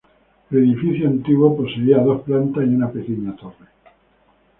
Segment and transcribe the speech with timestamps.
[0.49, 3.67] El edificio antiguo poseía dos plantas y una pequeña torre.